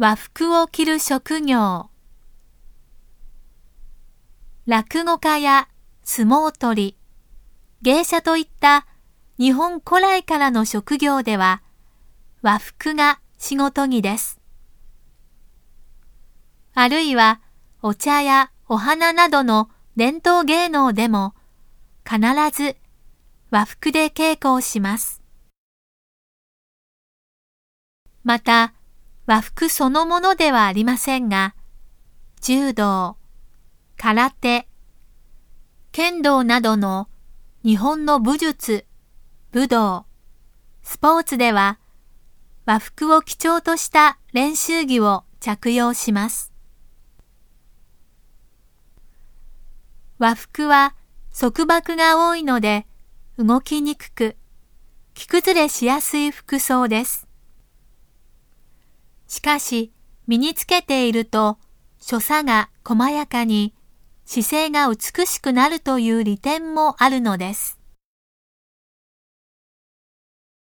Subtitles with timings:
[0.00, 1.90] 和服を着る職業
[4.64, 5.66] 落語家や
[6.04, 6.96] 相撲取り、
[7.82, 8.86] 芸者といった
[9.40, 11.62] 日本古来からの職業では
[12.42, 14.38] 和服が仕事着です。
[16.74, 17.40] あるいは
[17.82, 21.34] お茶やお花などの伝統芸能でも
[22.08, 22.20] 必
[22.56, 22.76] ず
[23.50, 25.24] 和服で稽古をします。
[28.22, 28.74] また、
[29.28, 31.54] 和服そのものではありませんが、
[32.40, 33.18] 柔道、
[33.98, 34.66] 空手、
[35.92, 37.08] 剣道などの
[37.62, 38.86] 日本の武術、
[39.52, 40.06] 武道、
[40.82, 41.78] スポーツでは
[42.64, 46.54] 和服を基調とした練習着を着用します。
[50.18, 50.94] 和服は
[51.38, 52.86] 束縛が多いので
[53.36, 54.36] 動きにくく、
[55.12, 57.27] 着崩れしやすい服装です。
[59.38, 59.92] しかし、
[60.26, 61.58] 身につけていると、
[62.00, 63.72] 所作が細やかに、
[64.24, 67.77] 姿勢が美しくなるという利点もあるのです。